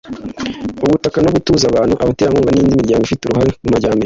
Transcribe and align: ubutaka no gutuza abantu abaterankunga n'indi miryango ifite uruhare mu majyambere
ubutaka 0.83 1.17
no 1.23 1.29
gutuza 1.35 1.65
abantu 1.67 1.95
abaterankunga 2.03 2.49
n'indi 2.51 2.79
miryango 2.79 3.03
ifite 3.05 3.21
uruhare 3.23 3.51
mu 3.63 3.69
majyambere 3.73 3.99